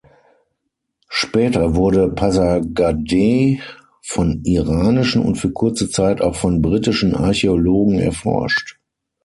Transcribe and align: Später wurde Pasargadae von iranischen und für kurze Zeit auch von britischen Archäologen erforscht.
Später 1.09 1.75
wurde 1.75 2.09
Pasargadae 2.09 3.59
von 4.01 4.41
iranischen 4.43 5.21
und 5.21 5.35
für 5.35 5.51
kurze 5.51 5.91
Zeit 5.91 6.21
auch 6.21 6.33
von 6.35 6.59
britischen 6.63 7.13
Archäologen 7.13 7.99
erforscht. 7.99 8.79